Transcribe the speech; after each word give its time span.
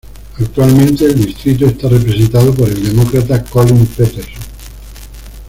Actualmente 0.39 1.05
el 1.05 1.23
distrito 1.23 1.67
está 1.67 1.87
representado 1.87 2.51
por 2.55 2.67
el 2.67 2.83
Demócrata 2.85 3.43
Collin 3.43 3.85
Peterson. 3.85 4.33